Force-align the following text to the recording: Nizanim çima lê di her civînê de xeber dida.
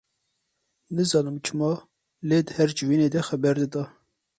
Nizanim 0.95 1.37
çima 1.45 1.71
lê 2.27 2.39
di 2.45 2.51
her 2.57 2.69
civînê 2.77 3.07
de 3.13 3.21
xeber 3.27 3.55
dida. 3.61 3.83